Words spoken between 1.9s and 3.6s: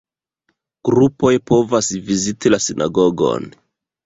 viziti la sinagogon.